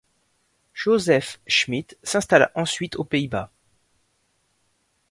[0.73, 3.51] Joseph Schmitt s'installa ensuite aux Pays-Bas.